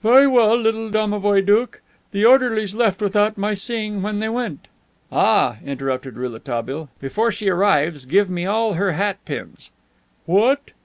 "Very 0.00 0.28
well, 0.28 0.56
little 0.56 0.88
domovoi 0.90 1.44
doukh. 1.44 1.80
The 2.12 2.24
orderlies 2.24 2.72
left 2.76 3.02
without 3.02 3.36
my 3.36 3.52
seeing 3.54 4.00
when 4.00 4.20
they 4.20 4.28
went." 4.28 4.68
"Ah," 5.10 5.56
interrupted 5.66 6.14
Rouletabille, 6.14 6.88
"before 7.00 7.32
she 7.32 7.48
arrives, 7.48 8.06
give 8.06 8.30
me 8.30 8.46
all 8.46 8.74
her 8.74 8.92
hat 8.92 9.18
pins." 9.24 9.70
"What!" 10.24 10.70